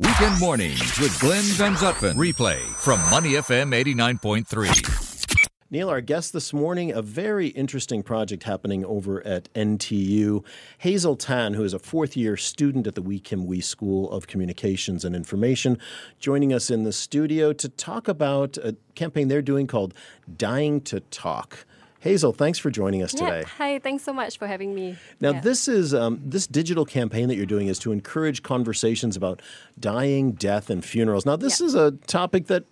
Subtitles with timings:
[0.00, 2.14] Weekend mornings with Glenn Van Zutphen.
[2.14, 5.54] Replay from Money FM 89.3.
[5.70, 10.44] Neil, our guest this morning, a very interesting project happening over at NTU.
[10.78, 14.26] Hazel Tan, who is a fourth year student at the Wee Kim Wee School of
[14.26, 15.78] Communications and Information,
[16.18, 19.94] joining us in the studio to talk about a campaign they're doing called
[20.36, 21.66] Dying to Talk.
[22.04, 23.40] Hazel, thanks for joining us today.
[23.40, 23.44] Yeah.
[23.56, 24.96] Hi, thanks so much for having me.
[25.22, 25.40] Now, Yeah.
[25.40, 29.40] this is um, this digital campaign that you're doing is to encourage conversations about
[29.80, 31.24] dying, death, and funerals.
[31.24, 31.66] Now, this Yeah.
[31.66, 32.64] is a topic that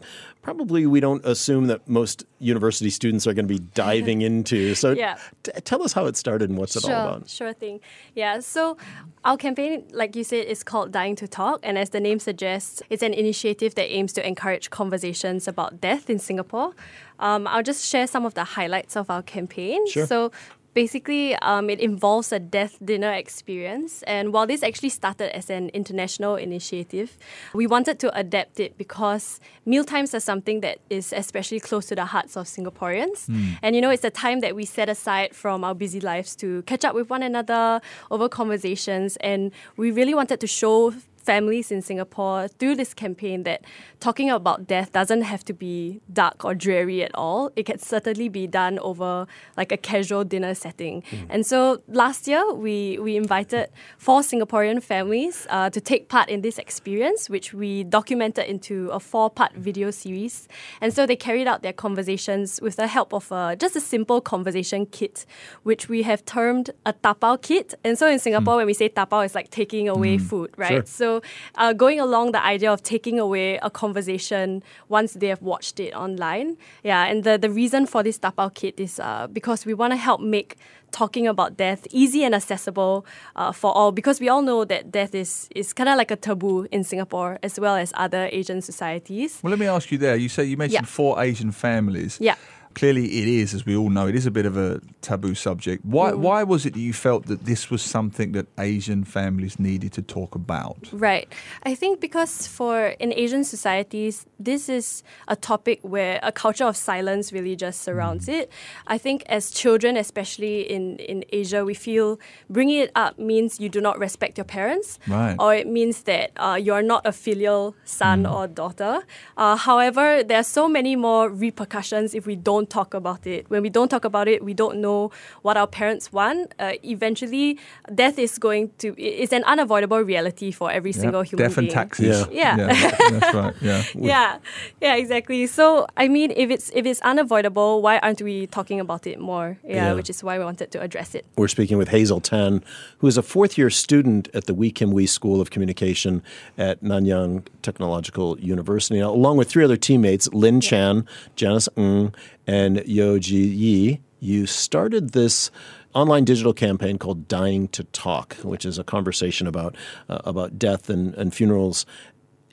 [0.42, 4.74] probably we don't assume that most university students are going to be diving into.
[4.74, 5.16] So, Yeah.
[5.44, 7.28] t- tell us how it started and what's it all about.
[7.28, 7.80] Sure thing.
[8.14, 8.76] Yeah, so
[9.24, 11.60] our campaign, like you said, is called Dying to Talk.
[11.62, 16.10] And as the name suggests, it's an initiative that aims to encourage conversations about death
[16.10, 16.74] in Singapore.
[17.20, 19.86] Um, I'll just share some of the highlights of our campaign.
[19.88, 20.06] Sure.
[20.06, 20.32] So
[20.74, 24.02] basically, um, it involves a death dinner experience.
[24.04, 27.18] And while this actually started as an international initiative,
[27.54, 32.06] we wanted to adapt it because mealtimes are something that is especially close to the
[32.06, 33.28] hearts of Singaporeans.
[33.62, 36.62] And you know, it's a time that we set aside from our busy lives to
[36.62, 39.16] catch up with one another over conversations.
[39.16, 43.64] And we really wanted to show families in Singapore through this campaign that
[44.00, 47.50] talking about death doesn't have to be dark or dreary at all.
[47.56, 51.02] It can certainly be done over like a casual dinner setting.
[51.28, 56.40] And so last year we we invited four Singaporean families uh, to take part in
[56.42, 60.48] this experience, which we documented into a four-part video series.
[60.80, 64.20] And so they carried out their conversations with the help of uh, just a simple
[64.20, 65.26] conversation kit,
[65.62, 67.74] which we have termed a tapao kit.
[67.84, 70.88] And so in Singapore, when we say tapao, it's like taking away food, right?
[70.88, 71.11] So
[71.56, 75.92] uh, going along the idea of taking away a conversation once they have watched it
[75.94, 76.56] online.
[76.82, 79.96] Yeah, and the, the reason for this tapao kit is uh, because we want to
[79.96, 80.56] help make
[80.92, 85.14] talking about death easy and accessible uh, for all because we all know that death
[85.14, 89.40] is, is kind of like a taboo in Singapore as well as other Asian societies.
[89.42, 90.16] Well, let me ask you there.
[90.16, 90.96] You say you mentioned Yeah.
[90.96, 92.18] four Asian families.
[92.20, 92.34] Yeah.
[92.74, 95.84] Clearly, it is, as we all know, it is a bit of a taboo subject.
[95.84, 96.18] Why, Mm.
[96.18, 100.02] why was it that you felt that this was something that Asian families needed to
[100.02, 100.78] talk about?
[100.92, 101.28] Right.
[101.64, 106.76] I think because for in Asian societies, this is a topic where a culture of
[106.76, 108.50] silence really just surrounds it.
[108.86, 112.18] I think as children, especially in, in Asia, we feel
[112.48, 114.98] bringing it up means you do not respect your parents.
[115.08, 115.36] Right.
[115.38, 119.02] Or it means that uh, you are not a filial son or daughter.
[119.36, 123.48] Uh, however, there are so many more repercussions if we don't talk about it.
[123.48, 125.10] When we don't talk about it, we don't know
[125.42, 126.54] what our parents want.
[126.58, 127.58] Uh, eventually,
[127.94, 131.66] death is going to, i- it's an unavoidable reality for every single human Death and
[131.66, 131.74] being.
[131.74, 132.26] taxes.
[132.30, 132.56] Yeah.
[132.56, 132.66] Yeah.
[132.66, 133.54] that- that's right.
[133.62, 133.82] Yeah.
[133.94, 134.38] Yeah,
[134.80, 135.46] yeah, exactly.
[135.46, 139.58] So I mean, if it's if it's unavoidable, why aren't we talking about it more?
[139.64, 139.92] Yeah, Yeah.
[139.94, 141.24] which is why we wanted to address it.
[141.36, 142.62] We're speaking with Hazel Tan,
[142.98, 146.22] who is a fourth year student at the Wee Kim Wee School of Communication
[146.58, 151.06] at Nanyang Technological University, now, along with three other teammates, Lin Chan,
[151.36, 152.12] Janice Ng,
[152.46, 154.00] and Yo Ji Yi.
[154.20, 155.50] You started this
[155.94, 159.74] online digital campaign called Dying to Talk, which is a conversation about
[160.08, 161.84] uh, about death and, and funerals.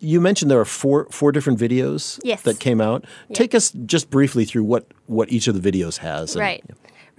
[0.02, 2.42] You mentioned there are four four different videos Yes.
[2.44, 3.06] that came out.
[3.34, 6.36] Take us just briefly through what, what each of the videos has.
[6.36, 6.64] and- Right.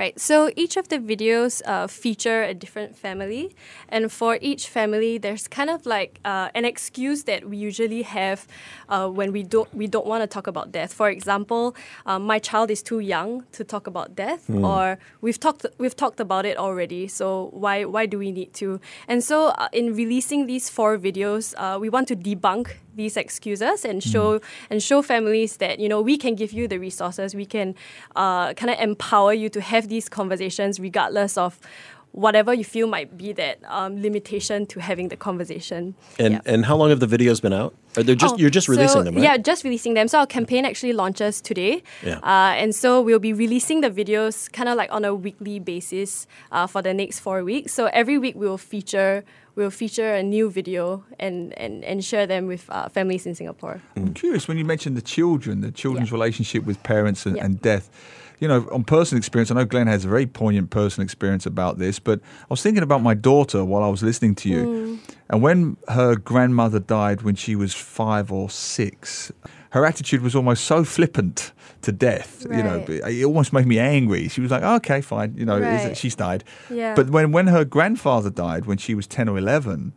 [0.00, 0.18] Right.
[0.18, 3.54] So each of the videos uh, feature a different family,
[3.90, 8.46] and for each family, there's kind of like uh, an excuse that we usually have
[8.88, 10.94] uh, when we don't we don't want to talk about death.
[10.94, 15.66] For example, um, my child is too young to talk about death, or we've talked
[15.76, 17.06] we've talked about it already.
[17.06, 18.80] So why why do we need to?
[19.06, 23.84] And so uh, in releasing these four videos, uh, we want to debunk these excuses
[23.84, 24.40] and show
[24.70, 27.74] and show families that you know we can give you the resources we can
[28.16, 31.60] uh, kind of empower you to have these conversations regardless of
[32.12, 36.40] whatever you feel might be that um, limitation to having the conversation And Yeah.
[36.52, 37.74] and how long have the videos been out?
[37.96, 39.22] Are they just Oh, you're just so- releasing them, right?
[39.24, 40.08] Yeah, just releasing them.
[40.08, 41.82] So our campaign actually launches today.
[42.04, 42.18] Yeah.
[42.22, 46.26] Uh, and so we'll be releasing the videos kind of like on a weekly basis
[46.52, 47.72] uh, for the next four weeks.
[47.74, 49.22] So every week we'll feature
[49.56, 53.82] we'll feature a new video and, and, and share them with uh, families in Singapore.
[53.96, 56.14] I'm curious when you mentioned the children, the children's Yeah.
[56.18, 57.44] relationship with parents and, Yeah.
[57.44, 57.90] and death.
[58.40, 61.78] You know, on personal experience, I know Glenn has a very poignant personal experience about
[61.78, 64.64] this, but I was thinking about my daughter while I was listening to you.
[64.64, 65.14] Mm.
[65.28, 69.30] And when her grandmother died when she was five or six,
[69.70, 71.52] her attitude was almost so flippant
[71.82, 72.44] to death.
[72.50, 74.28] You know, it almost made me angry.
[74.28, 75.34] She was like, okay, fine.
[75.36, 75.96] You know, Right.
[75.96, 76.42] she's died.
[76.70, 76.94] Yeah.
[76.94, 79.92] But when, when her grandfather died when she was 10 or 11,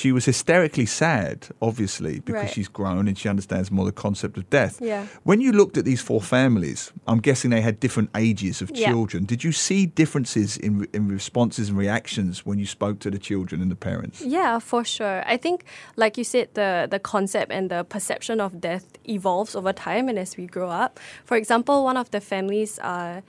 [0.00, 2.50] she was hysterically sad, obviously, because Right.
[2.54, 4.74] she's grown and she understands more the concept of death.
[4.78, 5.06] Yeah.
[5.24, 8.90] When you looked at these four families, I'm guessing they had different ages of Yeah.
[8.90, 9.24] children.
[9.24, 13.62] Did you see differences in, in responses and reactions when you spoke to the children
[13.62, 14.20] and the parents?
[14.20, 15.22] Yeah, for sure.
[15.34, 15.64] I think,
[15.96, 20.18] like you said, the the concept and the perception of death evolves over time and
[20.18, 21.00] as we grow up.
[21.24, 22.78] For example, one of the families.
[22.82, 23.20] Uh,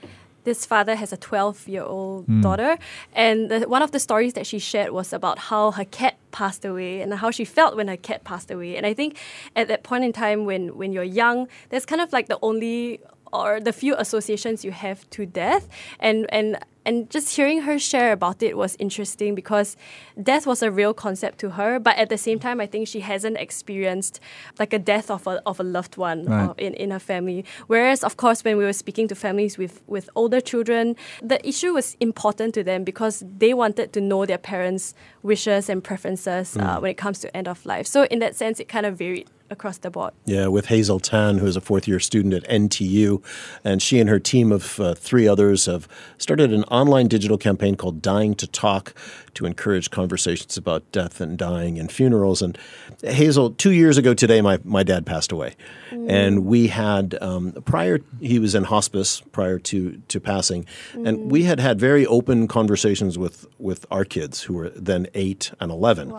[0.48, 2.40] this father has a 12 year old hmm.
[2.40, 2.78] daughter,
[3.14, 6.64] and the, one of the stories that she shared was about how her cat passed
[6.64, 8.78] away and how she felt when her cat passed away.
[8.78, 9.18] And I think
[9.58, 13.02] at that point in time, when, when you're young, that's kind of like the only
[13.34, 15.68] or the few associations you have to death.
[16.00, 19.76] And and and just hearing her share about it was interesting because
[20.24, 23.02] death was a real concept to her but at the same time i think she
[23.02, 24.22] hasn't experienced
[24.58, 26.50] like a death of a, of a loved one Right.
[26.50, 27.44] uh, in, in her family.
[27.68, 31.74] Whereas of course when we were speaking to families with with older children the issue
[31.74, 34.94] was important to them because they wanted to know their parents
[35.24, 37.86] wishes and preferences uh, when it comes to end of life.
[37.86, 41.38] So in that sense it kind of varied across the board Yeah, with Hazel Tan,
[41.38, 43.24] who is a fourth year student at NTU.
[43.64, 47.76] And she and her team of uh, three others have started an online digital campaign
[47.76, 48.94] called Dying to Talk
[49.36, 52.42] to encourage conversations about death and dying and funerals.
[52.42, 52.58] And
[53.04, 55.56] Hazel, two years ago today, my, my dad passed away.
[55.92, 60.66] And we had, um, prior, he was in hospice prior to, to passing.
[60.94, 65.52] And we had had very open conversations with, with our kids, who were then eight
[65.60, 66.12] and 11.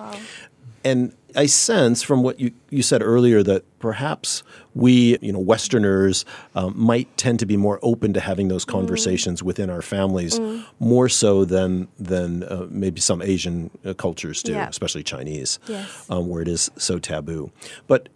[0.84, 4.42] And I sense from what you, you said earlier that perhaps
[4.74, 9.42] we, you know, Westerners um, might tend to be more open to having those conversations
[9.42, 10.40] within our families
[10.78, 14.68] more so than than uh, maybe some Asian uh, cultures do, Yeah.
[14.68, 16.06] especially Chinese, Yes.
[16.08, 17.50] um, where it is so taboo.
[17.86, 18.08] But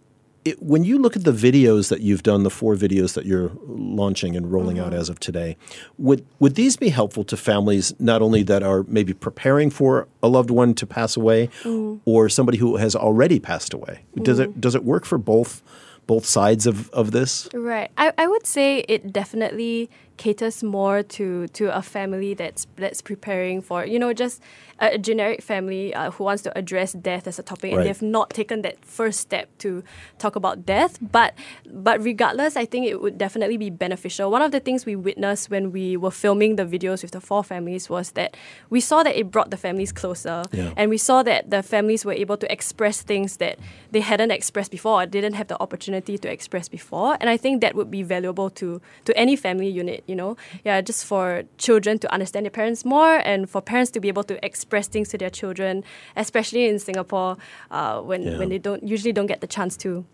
[0.45, 3.51] it, when you look at the videos that you've done, the four videos that you're
[3.65, 4.99] launching and rolling out mm-hmm.
[4.99, 5.57] as of today,
[5.97, 10.27] would would these be helpful to families not only that are maybe preparing for a
[10.27, 11.99] loved one to pass away, mm.
[12.05, 14.03] or somebody who has already passed away?
[14.21, 14.61] Does it mm.
[14.61, 15.61] does it work for both
[16.07, 17.47] both sides of, of this?
[17.53, 17.89] Right.
[17.97, 23.61] I, I would say it definitely caters more to, to a family that's that's preparing
[23.61, 24.41] for you know just
[24.79, 27.79] a, generic family uh, who wants to address death as a topic Right.
[27.79, 29.83] and they've not taken that first step to
[30.19, 30.99] talk about death.
[31.01, 31.33] But
[31.65, 34.29] but regardless I think it would definitely be beneficial.
[34.29, 37.43] One of the things we witnessed when we were filming the videos with the four
[37.43, 38.35] families was that
[38.69, 40.43] we saw that it brought the families closer.
[40.51, 40.73] Yeah.
[40.77, 43.57] and we saw that the families were able to express things that
[43.91, 47.17] they hadn't expressed before or didn't have the opportunity to express before.
[47.19, 50.35] And i think that would be valuable to to any family unit you know
[50.65, 54.23] yeah just for children to understand their parents more and for parents to be able
[54.23, 55.83] to express things to their children
[56.15, 57.37] especially in singapore
[57.71, 58.37] uh, when Yeah.
[58.37, 60.05] when they don't usually don't get the chance to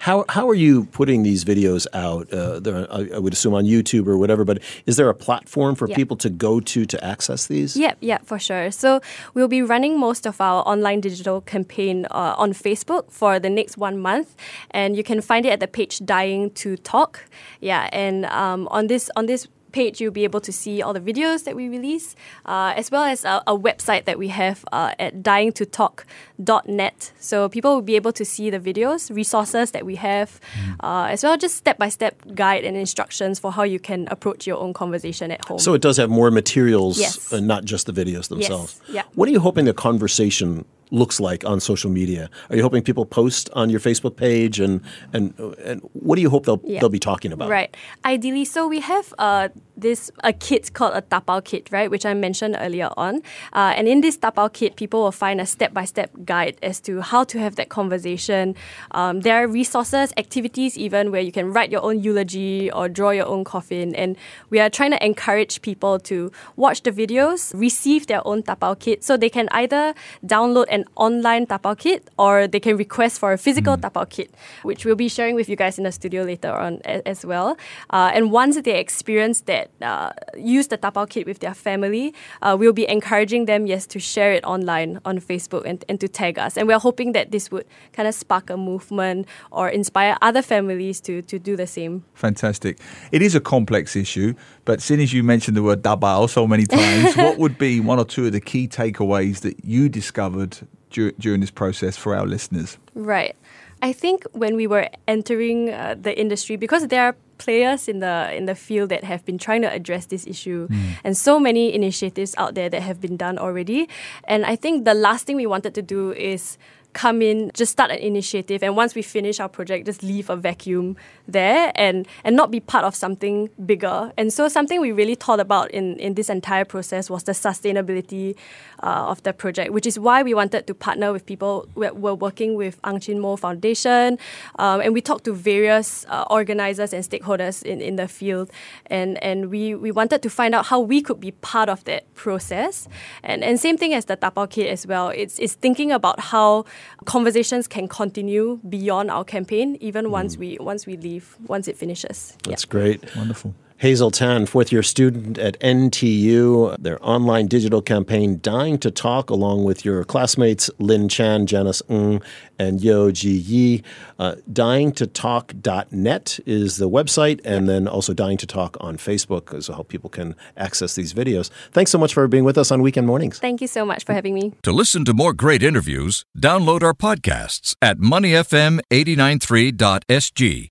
[0.00, 2.32] How how are you putting these videos out?
[2.32, 4.44] Uh, there, I, I would assume on YouTube or whatever.
[4.44, 5.96] But is there a platform for Yeah.
[5.96, 7.76] people to go to to access these?
[7.76, 8.70] Yep, yep, for sure.
[8.70, 9.00] So
[9.34, 13.76] we'll be running most of our online digital campaign uh, on Facebook for the next
[13.78, 14.34] one month,
[14.72, 17.24] and you can find it at the page Dying to Talk.
[17.60, 21.00] Yeah, and um, on this on this page you'll be able to see all the
[21.00, 22.14] videos that we release,
[22.46, 27.12] uh, as well as a, a website that we have uh, at dyingtotalk.net.
[27.18, 30.40] So people will be able to see the videos, resources that we have,
[30.80, 34.08] uh, as well as just step by step guide and instructions for how you can
[34.10, 35.58] approach your own conversation at home.
[35.58, 37.32] So it does have more materials, Yes.
[37.32, 38.80] uh, not just the videos themselves.
[38.88, 39.02] yeah.
[39.14, 42.28] What are you hoping the conversation looks like on social media?
[42.50, 44.80] Are you hoping people post on your Facebook page, and
[45.12, 46.80] and and what do you hope they'll Yeah.
[46.80, 47.48] they'll be talking about?
[47.50, 47.76] Right.
[48.04, 49.48] Ideally, so we have uh,
[49.80, 53.22] this a kit called a tapao kit, right, which I mentioned earlier on.
[53.52, 57.24] Uh, and in this tapao kit, people will find a step-by-step guide as to how
[57.24, 58.54] to have that conversation.
[58.92, 63.10] Um, there are resources, activities, even where you can write your own eulogy or draw
[63.10, 63.94] your own coffin.
[63.94, 64.16] And
[64.50, 69.04] we are trying to encourage people to watch the videos, receive their own tapao kit,
[69.04, 69.94] so they can either
[70.26, 74.84] download an online tapao kit or they can request for a physical tapao kit, which
[74.84, 77.56] we'll be sharing with you guys in the studio later on as well.
[77.90, 82.56] Uh, and once they experience that, uh, use the tapao kit with their family, uh,
[82.58, 86.38] we'll be encouraging them, yes, to share it online on Facebook and, and to tag
[86.38, 86.56] us.
[86.56, 91.00] And we're hoping that this would kind of spark a movement or inspire other families
[91.02, 92.04] to, to do the same.
[92.14, 92.78] Fantastic.
[93.12, 94.34] It is a complex issue,
[94.64, 97.98] but seeing as you mentioned the word dabao so many times, what would be one
[97.98, 100.58] or two of the key takeaways that you discovered
[100.90, 102.78] dur- during this process for our listeners?
[102.94, 103.36] Right.
[103.80, 108.34] I think when we were entering uh, the industry, because there are players in the
[108.34, 110.66] in the field that have been trying to address this issue,
[111.04, 113.88] and so many initiatives out there that have been done already.
[114.24, 116.58] And I think the last thing we wanted to do is
[116.92, 120.36] come in, just start an initiative, and once we finish our project, just leave a
[120.36, 124.12] vacuum there and and not be part of something bigger.
[124.16, 128.36] And so something we really thought about in in this entire process was the sustainability
[128.82, 131.68] uh, of the project, which is why we wanted to partner with people.
[131.74, 134.18] We're, we're working with Ang Chin Moh Foundation,
[134.58, 138.50] um, and we talked to various uh, organizers and stakeholders in, in the field,
[138.86, 142.12] and and we we wanted to find out how we could be part of that
[142.14, 142.88] process.
[143.22, 145.10] And and same thing as the Tapao Kit as well.
[145.10, 146.64] It's it's thinking about how
[147.04, 150.40] conversations can continue beyond our campaign, even once hmm.
[150.40, 152.36] we once we leave, once it finishes.
[152.44, 153.04] That's great.
[153.16, 153.54] Wonderful.
[153.78, 159.62] Hazel Tan, fourth year student at NTU, their online digital campaign Dying to Talk, along
[159.62, 162.20] with your classmates Lin Chan, Janice Ng,
[162.58, 163.84] and Yo Ji Yi.
[164.18, 169.84] Uh, dyingtotalk.net is the website, and then also Dying to Talk on Facebook is how
[169.84, 171.50] people can access these videos.
[171.70, 173.38] Thanks so much for being with us on Weekend Mornings.
[173.38, 174.54] Thank you so much for having me.
[174.64, 180.70] To listen to more great interviews, download our podcasts at moneyfm893.sg